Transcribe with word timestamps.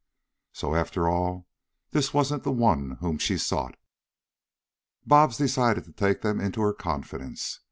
So, 0.51 0.73
after 0.73 1.07
all, 1.07 1.47
this 1.91 2.11
wasn't 2.11 2.41
the 2.41 2.51
one 2.51 2.97
whom 3.01 3.19
she 3.19 3.37
sought. 3.37 3.77
Bobs 5.05 5.37
decided 5.37 5.83
to 5.85 5.93
take 5.93 6.21
them 6.21 6.41
into 6.41 6.59
her 6.61 6.73
confidence. 6.73 7.59